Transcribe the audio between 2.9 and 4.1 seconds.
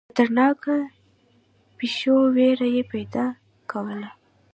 پیدا کوله.